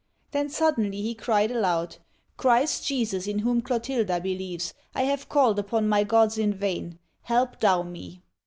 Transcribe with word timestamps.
Then 0.31 0.49
suddenly 0.49 0.99
he 1.03 1.13
cried 1.13 1.51
aloud: 1.51 1.97
"Christ 2.35 2.87
Jesus, 2.87 3.27
in 3.27 3.37
whom 3.37 3.61
Clotilda 3.61 4.19
believes, 4.19 4.73
I 4.95 5.03
have 5.03 5.29
called 5.29 5.59
upon 5.59 5.87
my 5.87 6.03
gods 6.03 6.39
in 6.39 6.55
vain. 6.55 6.97
Help 7.21 7.59
Thou 7.59 7.83
me 7.83 8.23